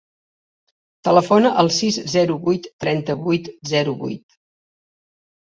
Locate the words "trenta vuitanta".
2.85-3.71